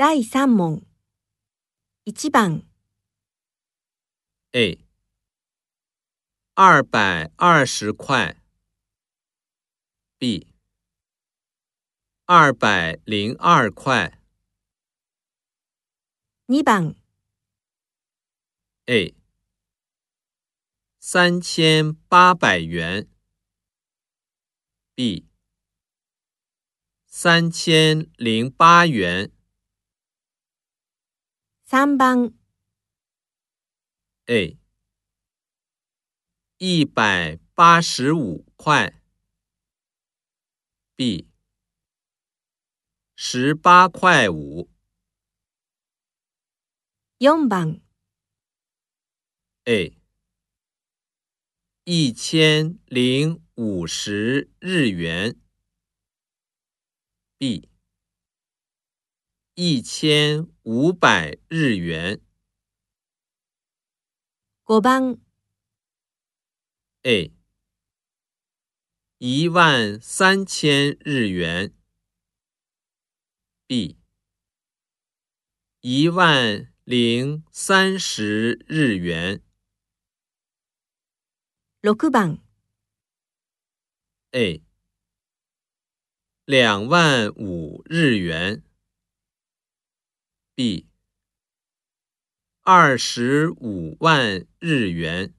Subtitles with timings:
[0.00, 0.80] 第三問，
[2.04, 2.62] 一番
[4.52, 4.78] ，A，
[6.54, 8.36] 二百二十块
[10.16, 10.46] b
[12.26, 14.20] 二百零二块
[16.46, 16.94] 二番
[18.86, 19.16] ，A，
[21.00, 23.08] 三千八百元
[24.94, 25.26] ，B，
[27.08, 29.32] 三千零八元。
[31.70, 32.32] 三番
[34.24, 34.56] ，A，
[36.56, 39.02] 一百八十五块
[40.96, 41.28] ，B，
[43.16, 44.70] 十八块五。
[47.18, 47.82] 四番
[49.64, 49.92] ，A，
[51.84, 55.36] 一千零五十日元
[57.36, 57.68] ，B。
[59.60, 62.20] 一千五百日元。
[64.68, 65.18] 五番。
[67.02, 67.32] A，
[69.18, 71.74] 一万三千日元。
[73.66, 73.98] B，
[75.80, 79.42] 一万零三十日元。
[81.80, 82.38] 六番。
[84.30, 84.62] A，
[86.44, 88.62] 两万五日元。
[90.58, 90.88] B，
[92.62, 95.34] 二十五万日元。